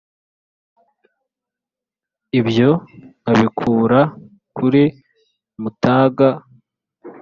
ibyo 2.39 2.69
nkabikura 3.21 4.01
kuri 4.55 4.83
mutaga 5.61 6.29